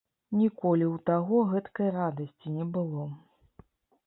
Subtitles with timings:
[0.37, 3.05] Ніколі ў таго гэткай радасці не было.